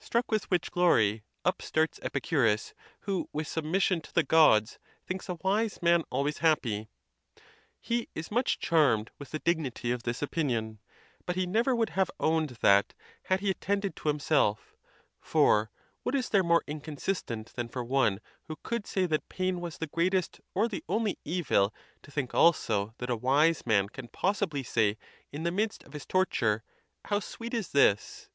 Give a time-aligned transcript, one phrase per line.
[0.00, 5.36] Struck with which glory, up starts Epicurus, who, with submission to the Gods, thinks a
[5.44, 6.88] wise man always happy.
[7.80, 10.80] He is much charmed with the dignity of this opinion,
[11.24, 12.94] but he never would have owned that,
[13.26, 14.74] had he attended to himself;
[15.20, 15.70] for
[16.02, 19.86] what is there more inconsistent than for one who could say that pain was the
[19.86, 24.98] greatest or the only evil to think also that a wise man can possibly say
[25.30, 26.64] in the midst of his torture,
[27.04, 28.28] How sweet is this!